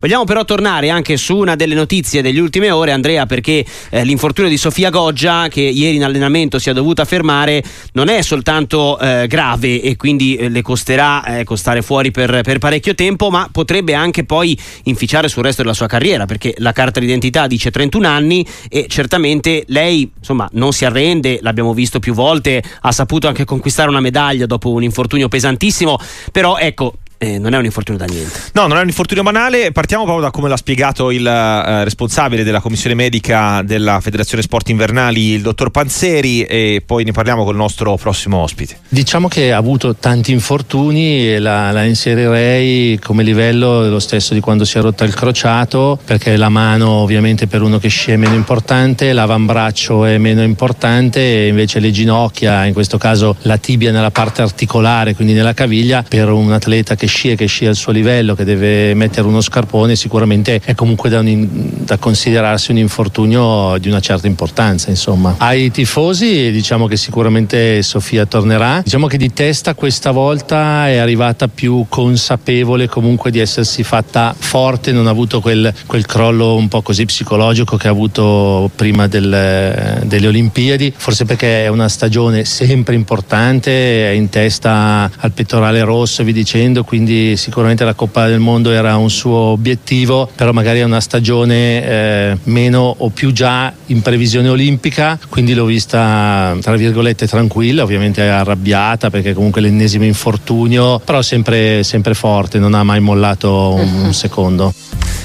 Vogliamo 0.00 0.22
però 0.22 0.44
tornare 0.44 0.90
anche 0.90 1.16
su 1.16 1.36
una 1.36 1.56
delle 1.56 1.74
notizie 1.74 2.22
delle 2.22 2.38
ultime 2.38 2.70
ore, 2.70 2.92
Andrea, 2.92 3.26
perché 3.26 3.64
eh, 3.90 4.04
l'infortunio 4.04 4.48
di 4.48 4.56
Sofia 4.56 4.90
Goggia, 4.90 5.48
che 5.48 5.60
ieri 5.60 5.96
in 5.96 6.04
allenamento 6.04 6.60
si 6.60 6.70
è 6.70 6.72
dovuta 6.72 7.04
fermare, 7.04 7.64
non 7.94 8.08
è 8.08 8.22
soltanto 8.22 8.96
eh, 9.00 9.26
grave 9.26 9.82
e 9.82 9.96
quindi 9.96 10.36
eh, 10.36 10.50
le 10.50 10.62
costerà 10.62 11.40
ecco, 11.40 11.56
stare 11.56 11.82
fuori 11.82 12.12
per, 12.12 12.42
per, 12.42 12.58
parecchio 12.58 12.94
tempo, 12.94 13.28
ma 13.28 13.48
potrebbe 13.50 13.94
anche 13.94 14.22
poi 14.22 14.56
inficiare 14.84 15.26
sul 15.26 15.42
resto 15.42 15.62
della 15.62 15.74
sua 15.74 15.88
carriera, 15.88 16.26
perché 16.26 16.54
la 16.58 16.70
carta 16.70 17.00
d'identità 17.00 17.48
dice 17.48 17.72
31 17.72 18.06
anni 18.06 18.46
e 18.68 18.86
certamente 18.86 19.64
lei 19.66 20.08
insomma, 20.16 20.48
non 20.52 20.72
si 20.72 20.84
arrende, 20.84 21.40
l'abbiamo 21.42 21.74
visto 21.74 21.98
più 21.98 22.14
volte, 22.14 22.62
ha 22.82 22.92
saputo 22.92 23.26
anche 23.26 23.44
conquistare 23.44 23.88
una 23.88 23.98
medaglia 23.98 24.46
dopo 24.46 24.70
un 24.70 24.84
infortunio 24.84 25.26
pesantissimo, 25.26 25.98
però 26.30 26.56
ecco, 26.56 26.98
eh, 27.18 27.38
non 27.38 27.52
è 27.52 27.58
un 27.58 27.64
infortunio 27.64 27.98
da 27.98 28.06
niente. 28.06 28.38
No, 28.52 28.68
non 28.68 28.78
è 28.78 28.80
un 28.80 28.86
infortunio 28.86 29.24
banale. 29.24 29.72
Partiamo 29.72 30.04
proprio 30.04 30.24
da 30.24 30.30
come 30.30 30.48
l'ha 30.48 30.56
spiegato 30.56 31.10
il 31.10 31.26
eh, 31.26 31.82
responsabile 31.82 32.44
della 32.44 32.60
commissione 32.60 32.94
medica 32.94 33.60
della 33.64 34.00
Federazione 34.00 34.42
Sport 34.42 34.68
Invernali, 34.68 35.32
il 35.32 35.42
dottor 35.42 35.70
Panzeri, 35.70 36.44
e 36.44 36.80
poi 36.84 37.02
ne 37.02 37.10
parliamo 37.10 37.42
col 37.42 37.56
nostro 37.56 37.96
prossimo 37.96 38.38
ospite. 38.38 38.78
Diciamo 38.88 39.26
che 39.26 39.52
ha 39.52 39.56
avuto 39.56 39.96
tanti 39.96 40.30
infortuni 40.30 41.28
e 41.28 41.40
la, 41.40 41.72
la 41.72 41.82
inserirei 41.84 43.00
come 43.00 43.24
livello 43.24 43.88
lo 43.88 43.98
stesso 43.98 44.32
di 44.32 44.40
quando 44.40 44.64
si 44.64 44.78
è 44.78 44.80
rotta 44.80 45.04
il 45.04 45.14
crociato, 45.14 45.98
perché 46.04 46.36
la 46.36 46.48
mano 46.48 46.88
ovviamente 46.88 47.48
per 47.48 47.62
uno 47.62 47.78
che 47.78 47.88
scie 47.88 48.12
è 48.12 48.16
meno 48.16 48.34
importante, 48.34 49.12
l'avambraccio 49.12 50.04
è 50.04 50.18
meno 50.18 50.44
importante 50.44 51.20
e 51.20 51.48
invece 51.48 51.80
le 51.80 51.90
ginocchia, 51.90 52.64
in 52.64 52.74
questo 52.74 52.96
caso 52.96 53.34
la 53.42 53.56
tibia 53.56 53.90
nella 53.90 54.12
parte 54.12 54.42
articolare, 54.42 55.14
quindi 55.14 55.32
nella 55.32 55.54
caviglia, 55.54 56.04
per 56.08 56.30
un 56.30 56.52
atleta 56.52 56.94
che 56.94 57.07
scia 57.08 57.34
che 57.34 57.46
scia 57.46 57.68
al 57.68 57.74
suo 57.74 57.90
livello, 57.90 58.36
che 58.36 58.44
deve 58.44 58.94
mettere 58.94 59.26
uno 59.26 59.40
scarpone, 59.40 59.96
sicuramente 59.96 60.60
è 60.64 60.74
comunque 60.74 61.08
da, 61.08 61.18
un, 61.18 61.48
da 61.84 61.96
considerarsi 61.96 62.70
un 62.70 62.78
infortunio 62.78 63.76
di 63.78 63.88
una 63.88 64.00
certa 64.00 64.26
importanza. 64.28 64.90
Insomma. 64.90 65.34
Ai 65.38 65.70
tifosi 65.70 66.52
diciamo 66.52 66.86
che 66.86 66.96
sicuramente 66.96 67.82
Sofia 67.82 68.26
tornerà. 68.26 68.82
Diciamo 68.84 69.06
che 69.06 69.16
di 69.16 69.32
testa 69.32 69.74
questa 69.74 70.10
volta 70.10 70.88
è 70.88 70.96
arrivata 70.96 71.48
più 71.48 71.86
consapevole 71.88 72.88
comunque 72.88 73.30
di 73.30 73.38
essersi 73.38 73.82
fatta 73.82 74.34
forte, 74.38 74.92
non 74.92 75.06
ha 75.06 75.10
avuto 75.10 75.40
quel, 75.40 75.72
quel 75.86 76.06
crollo 76.06 76.54
un 76.54 76.68
po' 76.68 76.82
così 76.82 77.04
psicologico 77.04 77.76
che 77.76 77.88
ha 77.88 77.90
avuto 77.90 78.70
prima 78.74 79.06
del, 79.06 80.02
delle 80.04 80.26
Olimpiadi, 80.26 80.92
forse 80.96 81.24
perché 81.24 81.64
è 81.64 81.68
una 81.68 81.88
stagione 81.88 82.44
sempre 82.44 82.94
importante, 82.94 84.10
è 84.10 84.12
in 84.12 84.28
testa 84.28 85.10
al 85.16 85.32
pettorale 85.32 85.82
rosso, 85.82 86.22
vi 86.22 86.32
dicendo, 86.32 86.84
quindi 86.84 86.97
quindi 86.98 87.36
sicuramente 87.36 87.84
la 87.84 87.94
Coppa 87.94 88.26
del 88.26 88.40
Mondo 88.40 88.72
era 88.72 88.96
un 88.96 89.08
suo 89.08 89.36
obiettivo, 89.36 90.28
però 90.34 90.50
magari 90.50 90.80
è 90.80 90.82
una 90.82 91.00
stagione 91.00 91.84
eh, 91.84 92.38
meno 92.44 92.92
o 92.98 93.08
più 93.10 93.30
già 93.30 93.72
in 93.86 94.02
previsione 94.02 94.48
olimpica, 94.48 95.16
quindi 95.28 95.54
l'ho 95.54 95.64
vista 95.64 96.56
tra 96.60 96.74
virgolette 96.74 97.28
tranquilla, 97.28 97.84
ovviamente 97.84 98.28
arrabbiata 98.28 99.10
perché 99.10 99.32
comunque 99.32 99.60
l'ennesimo 99.60 100.04
infortunio, 100.04 100.98
però 100.98 101.22
sempre, 101.22 101.84
sempre 101.84 102.14
forte, 102.14 102.58
non 102.58 102.74
ha 102.74 102.82
mai 102.82 102.98
mollato 102.98 103.74
un, 103.74 104.06
un 104.06 104.12
secondo. 104.14 104.74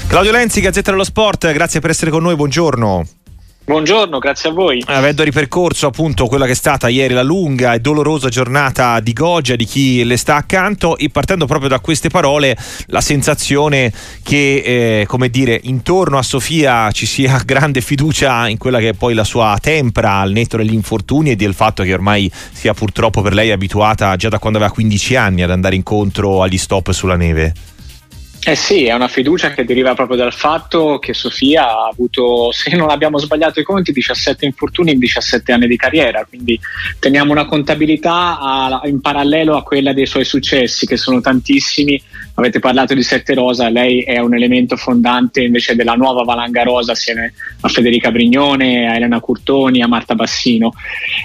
Claudio 0.06 0.30
Lenzi, 0.30 0.60
Gazzetta 0.60 0.92
dello 0.92 1.02
Sport, 1.02 1.52
grazie 1.52 1.80
per 1.80 1.90
essere 1.90 2.12
con 2.12 2.22
noi, 2.22 2.36
buongiorno. 2.36 3.04
Buongiorno, 3.66 4.18
grazie 4.18 4.50
a 4.50 4.52
voi. 4.52 4.82
Avendo 4.88 5.22
ripercorso 5.22 5.86
appunto 5.86 6.26
quella 6.26 6.44
che 6.44 6.52
è 6.52 6.54
stata 6.54 6.88
ieri 6.88 7.14
la 7.14 7.22
lunga 7.22 7.72
e 7.72 7.80
dolorosa 7.80 8.28
giornata 8.28 9.00
di 9.00 9.14
Goggia, 9.14 9.56
di 9.56 9.64
chi 9.64 10.04
le 10.04 10.18
sta 10.18 10.36
accanto, 10.36 10.98
e 10.98 11.08
partendo 11.08 11.46
proprio 11.46 11.70
da 11.70 11.80
queste 11.80 12.10
parole, 12.10 12.54
la 12.88 13.00
sensazione 13.00 13.90
che, 14.22 15.00
eh, 15.00 15.06
come 15.06 15.30
dire, 15.30 15.58
intorno 15.62 16.18
a 16.18 16.22
Sofia 16.22 16.90
ci 16.90 17.06
sia 17.06 17.40
grande 17.46 17.80
fiducia 17.80 18.48
in 18.48 18.58
quella 18.58 18.80
che 18.80 18.90
è 18.90 18.92
poi 18.92 19.14
la 19.14 19.24
sua 19.24 19.56
tempra 19.58 20.16
al 20.16 20.32
netto 20.32 20.58
degli 20.58 20.74
infortuni 20.74 21.30
e 21.30 21.36
del 21.36 21.54
fatto 21.54 21.84
che 21.84 21.94
ormai 21.94 22.30
sia 22.52 22.74
purtroppo 22.74 23.22
per 23.22 23.32
lei 23.32 23.50
abituata 23.50 24.14
già 24.16 24.28
da 24.28 24.38
quando 24.38 24.58
aveva 24.58 24.74
15 24.74 25.16
anni 25.16 25.42
ad 25.42 25.50
andare 25.50 25.74
incontro 25.74 26.42
agli 26.42 26.58
stop 26.58 26.90
sulla 26.90 27.16
neve. 27.16 27.73
Eh 28.46 28.56
sì, 28.56 28.84
è 28.84 28.92
una 28.92 29.08
fiducia 29.08 29.52
che 29.52 29.64
deriva 29.64 29.94
proprio 29.94 30.18
dal 30.18 30.34
fatto 30.34 30.98
che 30.98 31.14
Sofia 31.14 31.66
ha 31.66 31.88
avuto, 31.90 32.52
se 32.52 32.76
non 32.76 32.90
abbiamo 32.90 33.16
sbagliato 33.16 33.58
i 33.58 33.62
conti, 33.64 33.90
17 33.90 34.44
infortuni 34.44 34.92
in 34.92 34.98
17 34.98 35.50
anni 35.50 35.66
di 35.66 35.78
carriera, 35.78 36.26
quindi 36.28 36.60
teniamo 36.98 37.32
una 37.32 37.46
contabilità 37.46 38.38
a, 38.38 38.82
in 38.84 39.00
parallelo 39.00 39.56
a 39.56 39.62
quella 39.62 39.94
dei 39.94 40.04
suoi 40.04 40.26
successi, 40.26 40.84
che 40.84 40.98
sono 40.98 41.22
tantissimi. 41.22 41.98
Avete 42.34 42.58
parlato 42.58 42.92
di 42.92 43.02
Sette 43.02 43.32
Rosa, 43.32 43.70
lei 43.70 44.02
è 44.02 44.18
un 44.18 44.34
elemento 44.34 44.76
fondante 44.76 45.40
invece 45.40 45.74
della 45.74 45.94
nuova 45.94 46.24
valanga 46.24 46.64
rosa 46.64 46.92
assieme 46.92 47.32
a 47.60 47.68
Federica 47.68 48.10
Brignone, 48.10 48.88
a 48.88 48.96
Elena 48.96 49.20
Curtoni, 49.20 49.80
a 49.80 49.86
Marta 49.86 50.14
Bassino. 50.14 50.72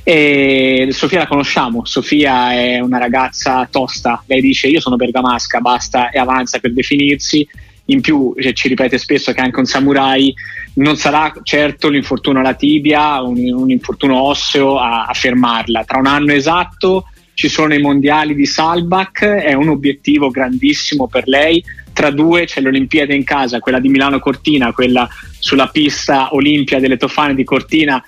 E 0.03 0.88
Sofia 0.91 1.19
la 1.19 1.28
conosciamo, 1.28 1.84
Sofia 1.84 2.53
è 2.53 2.80
una 2.80 3.00
ragazza 3.00 3.68
tosta, 3.69 4.24
lei 4.28 4.40
dice 4.40 4.68
io 4.68 4.80
sono 4.80 4.96
bergamasca, 4.96 5.59
basta 5.59 6.12
e 6.12 6.19
avanza 6.19 6.59
per 6.59 6.72
definire 6.72 7.09
unirsi. 7.09 7.47
In 7.86 8.02
più 8.02 8.36
cioè, 8.40 8.53
ci 8.53 8.68
ripete 8.68 9.00
spesso 9.00 9.31
che 9.34 9.42
anche 9.42 9.59
un 9.59 9.66
samurai 9.66 10.31
non 10.75 10.96
sarà 10.96 11.34
certo 11.42 11.90
l'infortunio 11.90 12.40
alla 12.40 12.53
tibia, 12.53 13.22
un, 13.22 13.38
un 13.52 13.72
infortunio 13.72 14.22
osseo 14.22 14.78
a, 14.78 15.06
a 15.06 15.14
fermarla. 15.14 15.84
Tra 15.86 15.98
un 15.98 16.06
anno 16.06 16.31
esatto 16.31 17.06
ci 17.34 17.48
sono 17.48 17.74
i 17.74 17.80
mondiali 17.80 18.36
di 18.36 18.46
Salbach, 18.46 19.24
è 19.24 19.53
un 19.53 19.69
obiettivo 19.69 20.30
grandissimo 20.30 21.08
per 21.08 21.28
lei. 21.28 21.64
Tra 21.92 22.12
due 22.12 22.46
c'è 22.46 22.62
l'Olimpiade 22.62 23.16
in 23.16 23.24
casa, 23.24 23.59
quella 23.59 23.80
di 23.80 23.90
Milano 23.90 24.19
Cortina, 24.19 24.72
quella 24.72 25.08
sulla 25.40 25.68
pista 25.68 26.34
Olimpia 26.36 26.80
delle 26.80 26.98
Tofane 26.98 27.34
di 27.34 27.44
Cortina. 27.44 28.03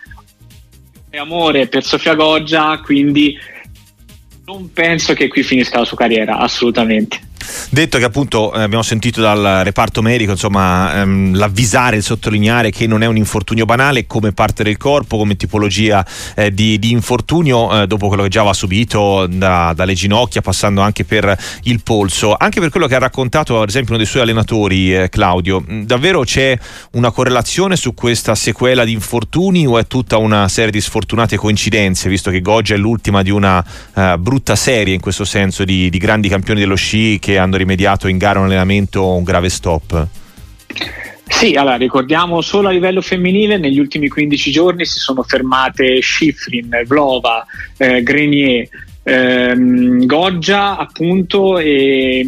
E 1.09 1.17
amore 1.17 1.67
per 1.67 1.83
Sofia 1.83 2.13
Goggia, 2.13 2.79
quindi 2.83 3.35
non 4.45 4.71
penso 4.71 5.13
che 5.13 5.27
qui 5.27 5.43
finisca 5.43 5.79
la 5.79 5.85
sua 5.85 5.97
carriera, 5.97 6.37
assolutamente. 6.37 7.30
Detto 7.69 7.97
che 7.97 8.03
appunto 8.03 8.53
eh, 8.53 8.61
abbiamo 8.61 8.83
sentito 8.83 9.21
dal 9.21 9.61
reparto 9.63 10.01
medico 10.01 10.31
insomma 10.31 11.01
ehm, 11.01 11.35
l'avvisare, 11.35 11.95
il 11.95 12.03
sottolineare 12.03 12.71
che 12.71 12.87
non 12.87 13.03
è 13.03 13.05
un 13.05 13.17
infortunio 13.17 13.65
banale 13.65 14.05
come 14.07 14.31
parte 14.31 14.63
del 14.63 14.77
corpo, 14.77 15.17
come 15.17 15.35
tipologia 15.35 16.05
eh, 16.35 16.53
di, 16.53 16.79
di, 16.79 16.91
infortunio 16.91 17.81
eh, 17.81 17.87
dopo 17.87 18.07
quello 18.07 18.23
che 18.23 18.29
già 18.29 18.39
aveva 18.39 18.53
subito 18.53 19.27
da, 19.27 19.73
dalle 19.75 19.93
ginocchia 19.93 20.41
passando 20.41 20.81
anche 20.81 21.03
per 21.05 21.37
il 21.63 21.81
polso, 21.81 22.35
anche 22.37 22.59
per 22.59 22.69
quello 22.69 22.87
che 22.87 22.95
ha 22.95 22.99
raccontato 22.99 23.61
ad 23.61 23.69
esempio 23.69 23.91
uno 23.93 24.01
dei 24.01 24.09
suoi 24.09 24.23
allenatori 24.23 24.95
eh, 24.95 25.09
Claudio, 25.09 25.63
mm, 25.69 25.83
davvero 25.83 26.23
c'è 26.23 26.57
una 26.91 27.11
correlazione 27.11 27.75
su 27.75 27.93
questa 27.93 28.35
sequela 28.35 28.83
di 28.83 28.91
infortuni 28.91 29.65
o 29.65 29.77
è 29.77 29.87
tutta 29.87 30.17
una 30.17 30.47
serie 30.47 30.71
di 30.71 30.81
sfortunate 30.81 31.37
coincidenze 31.37 32.09
visto 32.09 32.31
che 32.31 32.41
Goggia 32.41 32.75
è 32.75 32.77
l'ultima 32.77 33.21
di 33.21 33.29
una 33.29 33.63
eh, 33.95 34.17
brutta 34.17 34.55
serie 34.55 34.93
in 34.93 34.99
questo 34.99 35.25
senso 35.25 35.63
di, 35.63 35.89
di 35.89 35.97
grandi 35.97 36.27
campioni 36.27 36.59
dello 36.59 36.75
sci 36.75 37.17
che 37.19 37.30
hanno 37.37 37.57
rimediato 37.57 38.07
in 38.07 38.17
gara 38.17 38.39
un 38.39 38.45
allenamento 38.45 39.15
un 39.15 39.23
grave 39.23 39.49
stop? 39.49 40.07
Sì, 41.27 41.53
allora 41.53 41.75
ricordiamo 41.75 42.41
solo 42.41 42.67
a 42.67 42.71
livello 42.71 43.01
femminile 43.01 43.57
negli 43.57 43.79
ultimi 43.79 44.09
15 44.09 44.51
giorni 44.51 44.85
si 44.85 44.99
sono 44.99 45.23
fermate 45.23 46.01
Schifrin, 46.01 46.83
Vlova, 46.85 47.45
eh, 47.77 48.03
Grenier, 48.03 48.67
ehm, 49.03 50.05
Goggia 50.05 50.77
appunto 50.77 51.57
e 51.57 52.27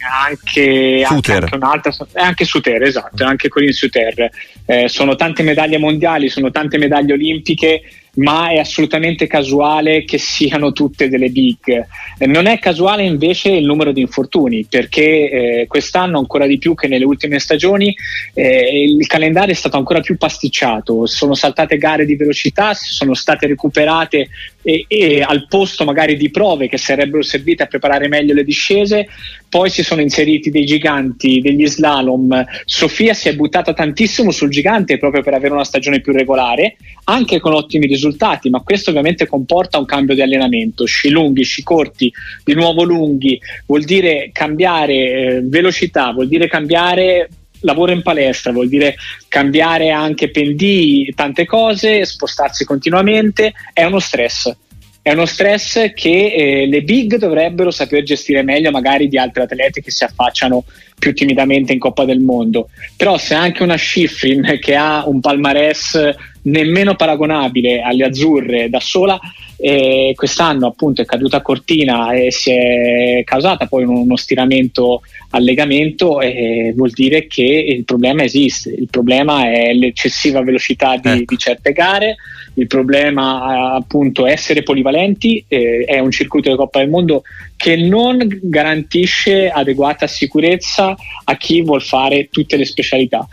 anche, 0.00 1.04
anche, 1.06 1.32
anche 1.32 1.54
un'altra 1.54 1.92
anche 2.14 2.44
Suter 2.44 2.82
esatto 2.82 3.24
anche 3.24 3.48
Corinne 3.48 3.72
Suter 3.72 4.30
eh, 4.64 4.88
sono 4.88 5.16
tante 5.16 5.42
medaglie 5.42 5.78
mondiali 5.78 6.28
sono 6.28 6.50
tante 6.50 6.78
medaglie 6.78 7.14
olimpiche 7.14 7.82
ma 8.18 8.50
è 8.50 8.58
assolutamente 8.58 9.26
casuale 9.26 10.04
che 10.04 10.18
siano 10.18 10.72
tutte 10.72 11.08
delle 11.08 11.30
big. 11.30 11.86
Non 12.20 12.46
è 12.46 12.58
casuale 12.58 13.04
invece 13.04 13.50
il 13.50 13.64
numero 13.64 13.92
di 13.92 14.00
infortuni, 14.00 14.66
perché 14.68 15.30
eh, 15.30 15.66
quest'anno 15.66 16.18
ancora 16.18 16.46
di 16.46 16.58
più 16.58 16.74
che 16.74 16.88
nelle 16.88 17.04
ultime 17.04 17.38
stagioni 17.38 17.94
eh, 18.34 18.82
il 18.84 19.06
calendario 19.06 19.52
è 19.52 19.56
stato 19.56 19.76
ancora 19.76 20.00
più 20.00 20.16
pasticciato, 20.16 21.06
sono 21.06 21.34
saltate 21.34 21.78
gare 21.78 22.04
di 22.04 22.16
velocità, 22.16 22.74
sono 22.74 23.14
state 23.14 23.46
recuperate 23.46 24.28
e, 24.62 24.84
e 24.88 25.22
al 25.22 25.46
posto 25.48 25.84
magari 25.84 26.16
di 26.16 26.30
prove 26.30 26.68
che 26.68 26.76
sarebbero 26.76 27.22
servite 27.22 27.62
a 27.62 27.66
preparare 27.66 28.08
meglio 28.08 28.34
le 28.34 28.44
discese, 28.44 29.08
poi 29.48 29.70
si 29.70 29.82
sono 29.82 30.00
inseriti 30.00 30.50
dei 30.50 30.64
giganti, 30.64 31.40
degli 31.40 31.66
slalom. 31.66 32.44
Sofia 32.64 33.14
si 33.14 33.28
è 33.28 33.34
buttata 33.34 33.72
tantissimo 33.72 34.30
sul 34.30 34.50
gigante 34.50 34.98
proprio 34.98 35.22
per 35.22 35.34
avere 35.34 35.54
una 35.54 35.64
stagione 35.64 36.00
più 36.00 36.12
regolare, 36.12 36.76
anche 37.04 37.40
con 37.40 37.54
ottimi 37.54 37.86
risultati, 37.86 38.06
ma 38.50 38.60
questo 38.60 38.90
ovviamente 38.90 39.26
comporta 39.26 39.78
un 39.78 39.84
cambio 39.84 40.14
di 40.14 40.22
allenamento. 40.22 40.84
Sci 40.84 41.10
lunghi, 41.10 41.44
sci 41.44 41.62
corti, 41.62 42.12
di 42.44 42.54
nuovo 42.54 42.84
lunghi, 42.84 43.40
vuol 43.66 43.84
dire 43.84 44.30
cambiare 44.32 44.94
eh, 44.94 45.40
velocità, 45.44 46.12
vuol 46.12 46.28
dire 46.28 46.48
cambiare 46.48 47.28
lavoro 47.60 47.92
in 47.92 48.02
palestra, 48.02 48.52
vuol 48.52 48.68
dire 48.68 48.96
cambiare 49.28 49.90
anche 49.90 50.30
pendii, 50.30 51.12
tante 51.14 51.44
cose, 51.44 52.04
spostarsi 52.04 52.64
continuamente, 52.64 53.52
è 53.72 53.84
uno 53.84 53.98
stress 53.98 54.54
è 55.02 55.12
uno 55.12 55.26
stress 55.26 55.92
che 55.94 56.32
eh, 56.34 56.66
le 56.66 56.82
big 56.82 57.16
dovrebbero 57.16 57.70
saper 57.70 58.02
gestire 58.02 58.42
meglio 58.42 58.70
magari 58.70 59.08
di 59.08 59.16
altri 59.16 59.42
atleti 59.42 59.80
che 59.80 59.90
si 59.90 60.04
affacciano 60.04 60.64
più 60.98 61.14
timidamente 61.14 61.72
in 61.72 61.78
Coppa 61.78 62.04
del 62.04 62.20
Mondo. 62.20 62.68
Però 62.96 63.16
se 63.16 63.34
anche 63.34 63.62
una 63.62 63.76
Schifrin 63.76 64.58
che 64.60 64.74
ha 64.74 65.06
un 65.06 65.20
palmarès 65.20 66.14
nemmeno 66.42 66.94
paragonabile 66.94 67.80
alle 67.80 68.04
azzurre 68.04 68.68
da 68.68 68.80
sola, 68.80 69.18
eh, 69.60 70.12
quest'anno 70.14 70.68
appunto 70.68 71.02
è 71.02 71.04
caduta 71.04 71.38
a 71.38 71.42
Cortina 71.42 72.12
e 72.12 72.30
si 72.30 72.52
è 72.52 73.22
causata 73.24 73.66
poi 73.66 73.84
uno 73.84 74.16
stiramento 74.16 75.02
al 75.30 75.42
legamento, 75.42 76.20
eh, 76.20 76.72
vuol 76.76 76.90
dire 76.90 77.26
che 77.26 77.42
il 77.42 77.84
problema 77.84 78.22
esiste. 78.22 78.70
Il 78.70 78.88
problema 78.88 79.50
è 79.50 79.72
l'eccessiva 79.72 80.42
velocità 80.42 80.96
di, 80.96 81.08
ecco. 81.08 81.24
di 81.26 81.38
certe 81.38 81.72
gare, 81.72 82.16
il 82.54 82.66
problema 82.68 83.74
appunto 83.74 84.26
è 84.26 84.32
essere 84.32 84.62
polivalenti, 84.62 85.44
eh, 85.48 85.84
è 85.84 85.98
un 85.98 86.10
circuito 86.12 86.50
di 86.50 86.56
Coppa 86.56 86.78
del 86.78 86.88
Mondo 86.88 87.22
che 87.56 87.76
non 87.76 88.18
garantisce 88.42 89.50
adeguata 89.50 90.06
sicurezza 90.06 90.96
a 91.24 91.36
chi 91.36 91.62
vuol 91.62 91.82
fare 91.82 92.28
tutte 92.30 92.56
le 92.56 92.64
specialità. 92.64 93.26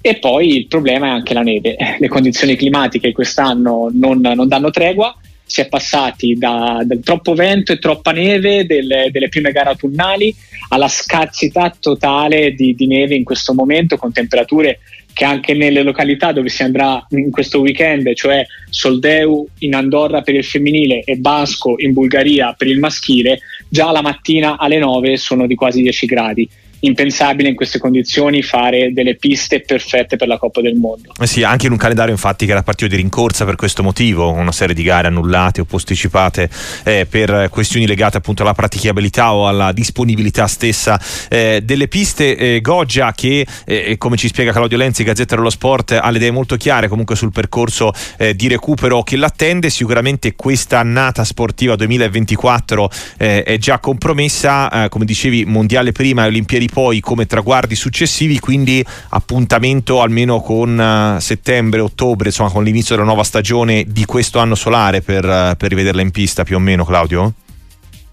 E 0.00 0.18
poi 0.18 0.56
il 0.56 0.66
problema 0.66 1.06
è 1.06 1.10
anche 1.10 1.34
la 1.34 1.42
neve. 1.42 1.76
Le 1.98 2.08
condizioni 2.08 2.56
climatiche 2.56 3.12
quest'anno 3.12 3.88
non, 3.92 4.20
non 4.20 4.48
danno 4.48 4.70
tregua. 4.70 5.16
Si 5.58 5.64
è 5.64 5.68
passati 5.68 6.34
da, 6.34 6.82
da 6.84 6.96
troppo 7.02 7.34
vento 7.34 7.72
e 7.72 7.80
troppa 7.80 8.12
neve 8.12 8.64
delle, 8.64 9.08
delle, 9.10 9.28
prime 9.28 9.50
gare 9.50 9.70
autunnali 9.70 10.32
alla 10.68 10.86
scarsità 10.86 11.74
totale 11.80 12.52
di, 12.52 12.76
di 12.76 12.86
neve 12.86 13.16
in 13.16 13.24
questo 13.24 13.54
momento 13.54 13.96
con 13.96 14.12
temperature 14.12 14.78
che 15.12 15.24
anche 15.24 15.54
nelle 15.54 15.82
località 15.82 16.30
dove 16.30 16.48
si 16.48 16.62
andrà 16.62 17.04
in 17.10 17.32
questo 17.32 17.58
weekend, 17.58 18.14
cioè 18.14 18.46
Soldeu 18.70 19.48
in 19.58 19.74
Andorra 19.74 20.22
per 20.22 20.36
il 20.36 20.44
femminile 20.44 21.02
e 21.02 21.16
Basco 21.16 21.74
in 21.78 21.92
Bulgaria 21.92 22.54
per 22.56 22.68
il 22.68 22.78
maschile, 22.78 23.40
già 23.68 23.90
la 23.90 24.00
mattina 24.00 24.58
alle 24.58 24.78
9 24.78 25.16
sono 25.16 25.48
di 25.48 25.56
quasi 25.56 25.82
10 25.82 26.06
gradi 26.06 26.48
impensabile 26.80 27.48
in 27.48 27.54
queste 27.54 27.78
condizioni 27.78 28.42
fare 28.42 28.92
delle 28.92 29.16
piste 29.16 29.60
perfette 29.60 30.16
per 30.16 30.28
la 30.28 30.38
Coppa 30.38 30.60
del 30.60 30.74
Mondo. 30.74 31.12
Eh 31.20 31.26
sì, 31.26 31.42
anche 31.42 31.66
in 31.66 31.72
un 31.72 31.78
calendario 31.78 32.12
infatti 32.12 32.46
che 32.46 32.52
era 32.52 32.62
partito 32.62 32.90
di 32.90 32.96
rincorsa 32.96 33.44
per 33.44 33.56
questo 33.56 33.82
motivo, 33.82 34.30
una 34.30 34.52
serie 34.52 34.74
di 34.74 34.82
gare 34.82 35.08
annullate 35.08 35.60
o 35.60 35.64
posticipate 35.64 36.48
eh, 36.84 37.06
per 37.08 37.48
questioni 37.50 37.86
legate 37.86 38.18
appunto 38.18 38.42
alla 38.42 38.54
praticabilità 38.54 39.34
o 39.34 39.48
alla 39.48 39.72
disponibilità 39.72 40.46
stessa 40.46 41.00
eh, 41.28 41.60
delle 41.64 41.88
piste. 41.88 42.36
Eh, 42.36 42.60
Goggia 42.60 43.12
che 43.12 43.46
eh, 43.64 43.96
come 43.98 44.16
ci 44.16 44.28
spiega 44.28 44.52
Claudio 44.52 44.76
Lenzi, 44.76 45.02
Gazzetta 45.02 45.34
dello 45.36 45.50
Sport, 45.50 45.98
ha 46.00 46.10
le 46.10 46.18
idee 46.18 46.30
molto 46.30 46.56
chiare 46.56 46.88
comunque 46.88 47.16
sul 47.16 47.32
percorso 47.32 47.92
eh, 48.16 48.34
di 48.34 48.48
recupero 48.48 49.02
che 49.02 49.16
l'attende, 49.16 49.70
sicuramente 49.70 50.34
questa 50.34 50.78
annata 50.78 51.24
sportiva 51.24 51.76
2024 51.76 52.90
è 53.16 53.56
già 53.58 53.78
compromessa, 53.78 54.88
come 54.88 55.04
dicevi 55.04 55.44
mondiale 55.44 55.92
prima 55.92 56.24
e 56.24 56.28
Olimpiadi 56.28 56.67
poi 56.72 57.00
come 57.00 57.26
traguardi 57.26 57.74
successivi, 57.74 58.38
quindi 58.38 58.84
appuntamento 59.10 60.00
almeno 60.00 60.40
con 60.40 61.16
uh, 61.16 61.20
settembre, 61.20 61.80
ottobre, 61.80 62.28
insomma 62.28 62.50
con 62.50 62.64
l'inizio 62.64 62.94
della 62.94 63.06
nuova 63.06 63.24
stagione 63.24 63.84
di 63.88 64.04
questo 64.04 64.38
anno 64.38 64.54
solare 64.54 65.00
per, 65.00 65.24
uh, 65.24 65.56
per 65.56 65.70
rivederla 65.70 66.02
in 66.02 66.10
pista 66.10 66.44
più 66.44 66.56
o 66.56 66.60
meno, 66.60 66.84
Claudio? 66.84 67.32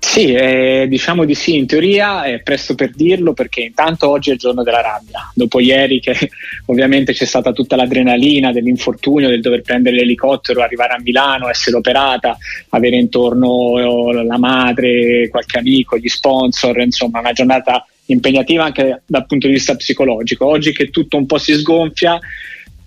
Sì, 0.06 0.32
eh, 0.34 0.86
diciamo 0.88 1.26
di 1.26 1.34
sì, 1.34 1.58
in 1.58 1.66
teoria 1.66 2.24
è 2.24 2.40
presto 2.40 2.76
per 2.76 2.92
dirlo 2.92 3.34
perché 3.34 3.62
intanto 3.62 4.08
oggi 4.08 4.30
è 4.30 4.34
il 4.34 4.40
giorno 4.40 4.64
della 4.64 4.80
rabbia, 4.80 5.30
dopo 5.34 5.60
ieri 5.60 6.00
che 6.00 6.16
ovviamente 6.68 7.12
c'è 7.12 7.26
stata 7.26 7.52
tutta 7.52 7.76
l'adrenalina 7.76 8.54
dell'infortunio, 8.54 9.28
del 9.28 9.42
dover 9.42 9.62
prendere 9.62 9.98
l'elicottero, 9.98 10.62
arrivare 10.62 10.94
a 10.94 11.02
Milano, 11.02 11.50
essere 11.50 11.76
operata, 11.76 12.38
avere 12.70 12.98
intorno 12.98 14.12
la 14.24 14.38
madre, 14.38 15.28
qualche 15.28 15.58
amico, 15.58 15.98
gli 15.98 16.08
sponsor, 16.08 16.80
insomma 16.80 17.20
una 17.20 17.34
giornata 17.34 17.86
impegnativa 18.08 18.64
anche 18.64 19.02
dal 19.06 19.26
punto 19.26 19.48
di 19.48 19.54
vista 19.54 19.76
psicologico. 19.76 20.46
Oggi 20.46 20.72
che 20.72 20.90
tutto 20.90 21.18
un 21.18 21.26
po' 21.26 21.38
si 21.38 21.54
sgonfia, 21.54 22.20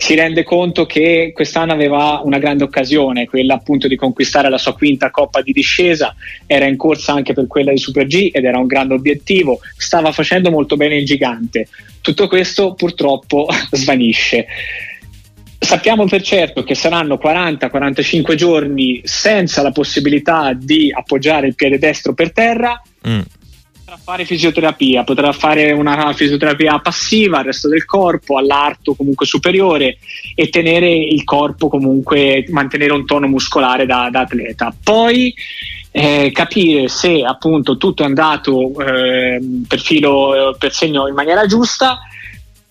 si 0.00 0.14
rende 0.14 0.44
conto 0.44 0.86
che 0.86 1.32
quest'anno 1.34 1.72
aveva 1.72 2.20
una 2.22 2.38
grande 2.38 2.62
occasione, 2.62 3.26
quella 3.26 3.54
appunto 3.54 3.88
di 3.88 3.96
conquistare 3.96 4.48
la 4.48 4.56
sua 4.56 4.74
quinta 4.74 5.10
coppa 5.10 5.42
di 5.42 5.50
discesa, 5.50 6.14
era 6.46 6.66
in 6.66 6.76
corsa 6.76 7.14
anche 7.14 7.32
per 7.32 7.48
quella 7.48 7.72
di 7.72 7.78
Super 7.78 8.06
G 8.06 8.30
ed 8.32 8.44
era 8.44 8.58
un 8.58 8.68
grande 8.68 8.94
obiettivo, 8.94 9.58
stava 9.76 10.12
facendo 10.12 10.52
molto 10.52 10.76
bene 10.76 10.96
il 10.96 11.04
gigante. 11.04 11.66
Tutto 12.00 12.28
questo 12.28 12.74
purtroppo 12.74 13.48
svanisce. 13.72 14.46
Sappiamo 15.58 16.06
per 16.06 16.22
certo 16.22 16.62
che 16.62 16.76
saranno 16.76 17.18
40-45 17.20 18.34
giorni 18.36 19.00
senza 19.02 19.62
la 19.62 19.72
possibilità 19.72 20.52
di 20.54 20.92
appoggiare 20.96 21.48
il 21.48 21.56
piede 21.56 21.78
destro 21.78 22.14
per 22.14 22.32
terra. 22.32 22.80
Mm 23.06 23.20
potrà 23.88 23.96
fare 24.04 24.24
fisioterapia, 24.26 25.02
potrà 25.02 25.32
fare 25.32 25.72
una 25.72 26.12
fisioterapia 26.12 26.78
passiva 26.78 27.38
al 27.38 27.44
resto 27.44 27.68
del 27.68 27.86
corpo, 27.86 28.36
all'arto 28.36 28.94
comunque 28.94 29.24
superiore 29.24 29.96
e 30.34 30.50
tenere 30.50 30.92
il 30.92 31.24
corpo 31.24 31.68
comunque, 31.68 32.44
mantenere 32.50 32.92
un 32.92 33.06
tono 33.06 33.28
muscolare 33.28 33.86
da, 33.86 34.10
da 34.10 34.20
atleta. 34.20 34.74
Poi 34.82 35.32
eh, 35.90 36.30
capire 36.34 36.88
se 36.88 37.22
appunto 37.22 37.78
tutto 37.78 38.02
è 38.02 38.06
andato 38.06 38.78
eh, 38.78 39.40
per 39.66 39.80
filo, 39.80 40.54
per 40.58 40.74
segno 40.74 41.08
in 41.08 41.14
maniera 41.14 41.46
giusta 41.46 41.98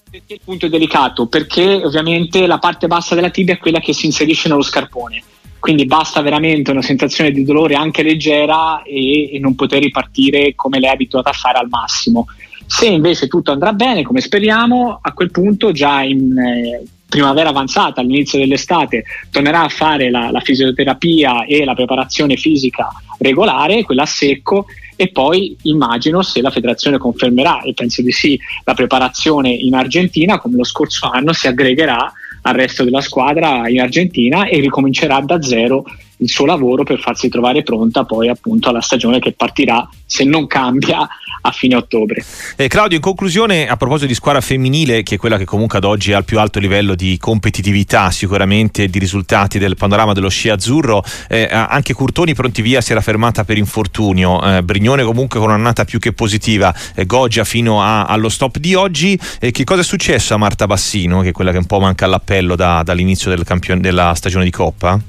perché 0.10 0.34
il 0.34 0.42
punto 0.44 0.68
è 0.68 0.69
delicato? 0.69 1.25
Perché 1.25 1.81
ovviamente 1.84 2.46
la 2.46 2.60
parte 2.60 2.86
bassa 2.86 3.16
della 3.16 3.31
tibia 3.31 3.56
è 3.56 3.58
quella 3.58 3.80
che 3.80 3.94
si 3.94 4.06
inserisce 4.06 4.50
nello 4.50 4.62
scarpone 4.62 5.24
quindi 5.59 5.86
basta 5.86 6.21
veramente 6.21 6.71
una 6.71 6.81
sensazione 6.81 7.31
di 7.31 7.44
dolore 7.44 7.75
anche 7.75 8.04
leggera 8.04 8.81
e, 8.83 9.36
e 9.36 9.39
non 9.39 9.56
poter 9.56 9.81
ripartire 9.81 10.54
come 10.56 10.80
lei 10.80 10.89
è 10.89 10.94
abituata 10.94 11.30
a 11.30 11.33
fare 11.33 11.57
al 11.57 11.68
massimo. 11.69 12.27
Se 12.65 12.86
invece 12.86 13.27
tutto 13.27 13.51
andrà 13.51 13.74
bene, 13.74 14.04
come 14.04 14.21
speriamo, 14.21 15.00
a 15.01 15.13
quel 15.13 15.31
punto 15.31 15.71
già 15.71 16.01
in 16.01 16.38
eh, 16.38 16.83
primavera 17.07 17.50
avanzata, 17.50 18.01
all'inizio 18.01 18.38
dell'estate, 18.38 19.06
tornerà 19.31 19.63
a 19.63 19.69
fare 19.69 20.09
la, 20.09 20.30
la, 20.31 20.42
fisioterapia 20.42 21.45
e 21.45 21.63
la 21.63 21.74
preparazione 21.74 22.36
fisica 22.36 22.89
regolare, 23.19 23.83
quella 23.83 24.04
a 24.04 24.07
secco, 24.07 24.65
e 24.95 25.09
poi 25.09 25.56
immagino 25.63 26.21
se 26.21 26.42
la 26.42 26.51
federazione 26.51 26.98
confermerà, 26.98 27.62
e 27.62 27.74
penso 27.74 28.01
di 28.01 28.12
sì, 28.12 28.38
la 28.65 28.74
preparazione 28.74 29.50
in 29.50 29.74
Argentina, 29.74 30.39
come 30.39 30.57
lo 30.57 30.65
scorso 30.65 31.09
anno, 31.09 31.33
si 31.33 31.48
aggregherà 31.48 32.12
al 32.47 32.53
resto 32.53 32.83
della 32.83 33.01
squadra 33.01 33.67
in 33.67 33.81
Argentina 33.81 34.47
e 34.47 34.59
ricomincerà 34.59 35.19
da 35.19 35.41
zero 35.41 35.83
il 36.19 36.29
suo 36.29 36.45
lavoro 36.45 36.83
per 36.83 36.99
farsi 36.99 37.29
trovare 37.29 37.61
pronta 37.61 38.03
poi 38.03 38.29
appunto 38.29 38.69
alla 38.69 38.81
stagione 38.81 39.19
che 39.19 39.33
partirà 39.33 39.88
se 40.05 40.23
non 40.23 40.47
cambia 40.47 41.07
a 41.42 41.51
fine 41.51 41.75
ottobre. 41.75 42.24
Eh, 42.56 42.68
Claudio, 42.68 42.98
in 42.98 43.04
conclusione, 43.04 43.68
a 43.68 43.78
proposito 43.78 44.07
di 44.07 44.13
squadra 44.13 44.42
femminile, 44.42 45.04
che 45.04 45.16
è 45.16 45.18
quella 45.18 45.38
che 45.38 45.45
comunque 45.45 45.78
ad 45.78 45.84
oggi 45.84 46.12
è 46.12 46.13
al 46.13 46.25
più 46.25 46.39
alto 46.39 46.60
livello 46.60 46.95
di 46.95 47.18
competitività, 47.18 48.11
sicuramente 48.11 48.88
di 48.88 49.00
risultati 49.00 49.59
del 49.59 49.76
panorama 49.76 50.14
dello 50.14 50.30
sci 50.30 50.50
azzurro, 50.50 51.04
eh, 51.28 51.47
anche 51.52 51.94
Curtoni 51.94 52.33
pronti 52.33 52.61
via 52.61 52.81
si 52.81 52.92
era 52.92 53.02
fermata 53.02 53.44
per 53.44 53.57
infortunio, 53.57 54.44
eh, 54.44 54.64
Brignone 54.64 55.04
comunque 55.04 55.40
con 55.40 55.50
un'annata 55.50 55.85
più 55.85 56.00
che 56.00 56.14
positiva, 56.14 56.73
eh, 56.95 57.06
Goggia 57.06 57.44
fino 57.44 57.81
a, 57.81 58.06
allo 58.06 58.30
stop 58.30 58.57
di 58.57 58.73
oggi. 58.73 59.19
che 59.40 59.64
cosa 59.64 59.81
è 59.81 59.83
successo 59.83 60.33
a 60.33 60.38
Marta 60.38 60.68
Bassino, 60.68 61.21
che 61.21 61.30
è 61.30 61.31
quella 61.31 61.52
che 61.52 61.57
un 61.57 61.66
po' 61.66 61.80
manca 61.80 62.06
all'appello 62.06 62.56
da, 62.56 62.83
dall'inizio 62.83 63.30
del 63.30 63.44
campion- 63.44 63.81
della 63.81 64.14
stagione 64.16 64.44
di 64.44 64.52
Coppa? 64.52 65.00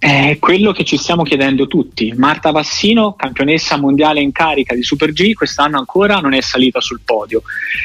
È 0.00 0.38
quello 0.38 0.72
che 0.72 0.82
ci 0.82 0.96
stiamo 0.96 1.24
chiedendo 1.24 1.66
tutti. 1.66 2.14
Marta 2.16 2.52
Vassino, 2.52 3.12
campionessa 3.12 3.76
mondiale 3.76 4.22
in 4.22 4.32
carica 4.32 4.74
di 4.74 4.82
Super 4.82 5.12
G, 5.12 5.34
quest'anno 5.34 5.76
ancora 5.76 6.20
non 6.20 6.32
è 6.32 6.40
salita 6.40 6.80
sul 6.80 7.02
podio. 7.04 7.42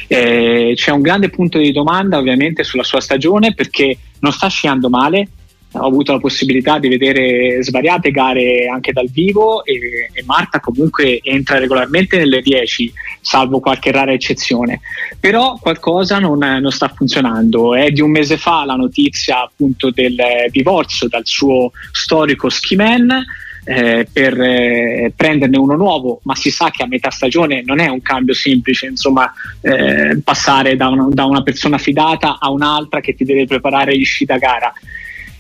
Eh, 0.08 0.72
c'è 0.78 0.92
un 0.92 1.02
grande 1.02 1.28
punto 1.30 1.58
di 1.58 1.74
domanda 1.74 2.18
ovviamente 2.18 2.64
sulla 2.64 2.84
sua 2.84 3.02
stagione 3.02 3.54
perché 3.54 3.98
non 4.20 4.32
sta 4.32 4.48
sciando 4.48 4.88
male, 4.88 5.28
ho 5.78 5.86
avuto 5.86 6.12
la 6.12 6.20
possibilità 6.20 6.80
di 6.80 6.88
vedere 6.88 7.62
svariate 7.64 8.12
gare 8.12 8.68
anche 8.72 8.92
dal 8.92 9.10
vivo 9.10 9.64
e, 9.64 10.10
e 10.12 10.24
Marta 10.26 10.60
comunque 10.60 11.20
entra 11.22 11.58
regolarmente 11.58 12.18
nelle 12.18 12.42
10, 12.42 12.92
salvo 13.22 13.60
qualche 13.60 13.92
rara 13.92 14.14
eccezione. 14.14 14.82
Però 15.20 15.58
qualcosa 15.60 16.20
non, 16.20 16.40
non, 16.40 16.72
sta 16.72 16.88
funzionando. 16.88 17.76
È 17.76 17.92
di 17.92 18.02
un 18.02 18.12
mese 18.12 18.38
fa 18.38 18.66
la 18.66 18.76
notizia 18.76 19.44
appunto 19.44 19.92
del 19.92 20.16
divorzio 20.50 21.08
dal 21.08 21.26
suo 21.26 21.72
storico 21.92 22.50
skiman. 22.50 23.24
Eh, 23.68 24.08
per 24.14 24.40
eh, 24.40 25.12
prenderne 25.16 25.58
uno 25.58 25.76
nuovo, 25.76 26.20
ma 26.26 26.36
si 26.36 26.52
sa 26.52 26.70
che 26.70 26.84
a 26.84 26.88
metà 26.88 27.10
stagione 27.10 27.64
non 27.66 27.80
è 27.80 27.88
un 27.88 28.00
cambio 28.04 28.36
semplice, 28.36 28.86
insomma, 28.86 29.34
eh, 29.62 30.22
passare 30.24 30.76
da 30.76 30.90
una, 30.90 31.08
da 31.10 31.26
una 31.26 31.42
persona 31.42 31.80
fidata 31.80 32.38
a 32.40 32.52
un'altra 32.52 33.00
che 33.00 33.16
ti 33.16 33.26
deve 33.26 33.48
preparare 33.48 33.98
gli 33.98 34.06
sci 34.06 34.26
da 34.26 34.38
gara 34.38 34.72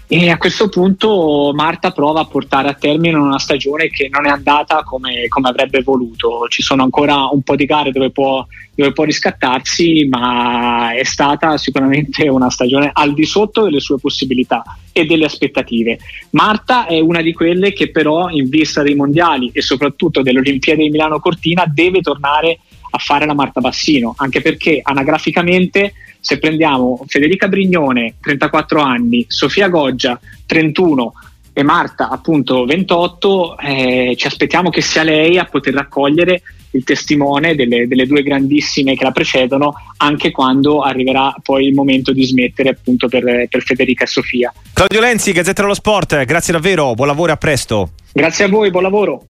e 0.07 0.29
a 0.29 0.37
questo 0.37 0.69
punto 0.69 1.51
Marta 1.55 1.89
prova 1.89 2.21
a 2.21 2.25
portare 2.25 2.69
a 2.69 2.73
termine 2.73 3.17
una 3.17 3.39
stagione 3.39 3.89
che 3.89 4.07
non 4.11 4.27
è 4.27 4.29
andata 4.29 4.83
come, 4.83 5.27
come 5.27 5.49
avrebbe 5.49 5.81
voluto. 5.81 6.47
Ci 6.47 6.61
sono 6.61 6.83
ancora 6.83 7.27
un 7.31 7.41
po' 7.41 7.55
di 7.55 7.65
gare 7.65 7.91
dove 7.91 8.11
può, 8.11 8.45
dove 8.75 8.91
può, 8.91 9.03
riscattarsi, 9.03 10.07
ma 10.07 10.93
è 10.93 11.03
stata 11.03 11.57
sicuramente 11.57 12.27
una 12.29 12.51
stagione 12.51 12.91
al 12.93 13.15
di 13.15 13.25
sotto 13.25 13.63
delle 13.63 13.79
sue 13.79 13.97
possibilità 13.99 14.63
e 14.91 15.05
delle 15.05 15.25
aspettative. 15.25 15.97
Marta 16.31 16.85
è 16.85 16.99
una 16.99 17.21
di 17.21 17.33
quelle 17.33 17.73
che 17.73 17.89
però 17.89 18.29
in 18.29 18.47
vista 18.47 18.83
dei 18.83 18.93
mondiali 18.93 19.49
e 19.53 19.61
soprattutto 19.61 20.21
delle 20.21 20.39
Olimpiadi 20.39 20.83
di 20.83 20.89
Milano 20.91 21.19
Cortina 21.19 21.65
deve 21.67 22.01
tornare 22.01 22.59
a 22.95 22.99
fare 22.99 23.25
la 23.25 23.33
Marta 23.33 23.61
Bassino, 23.61 24.13
anche 24.17 24.41
perché 24.41 24.79
anagraficamente 24.81 25.93
se 26.19 26.39
prendiamo 26.39 27.03
Federica 27.07 27.47
Brignone, 27.47 28.15
34 28.19 28.81
anni, 28.81 29.25
Sofia 29.27 29.69
Goggia, 29.69 30.19
31 30.45 31.13
e 31.53 31.63
Marta, 31.63 32.09
appunto 32.09 32.65
28, 32.65 33.57
eh, 33.59 34.15
ci 34.17 34.27
aspettiamo 34.27 34.69
che 34.69 34.81
sia 34.81 35.03
lei 35.03 35.37
a 35.37 35.45
poter 35.45 35.73
raccogliere 35.73 36.41
il 36.71 36.83
testimone 36.83 37.55
delle, 37.55 37.87
delle, 37.87 38.05
due 38.05 38.23
grandissime 38.23 38.95
che 38.95 39.03
la 39.03 39.11
precedono, 39.11 39.73
anche 39.97 40.31
quando 40.31 40.81
arriverà 40.81 41.33
poi 41.41 41.67
il 41.67 41.73
momento 41.73 42.11
di 42.11 42.25
smettere 42.25 42.69
appunto 42.69 43.07
per, 43.07 43.47
per 43.47 43.63
Federica 43.63 44.03
e 44.03 44.07
Sofia. 44.07 44.53
Claudio 44.73 44.99
Lenzi, 44.99 45.31
Gazzetta 45.31 45.61
dello 45.61 45.73
Sport, 45.73 46.25
grazie 46.25 46.53
davvero, 46.53 46.93
buon 46.93 47.07
lavoro 47.07 47.29
e 47.29 47.33
a 47.33 47.37
presto. 47.37 47.91
Grazie 48.11 48.45
a 48.45 48.47
voi, 48.49 48.69
buon 48.71 48.83
lavoro. 48.83 49.23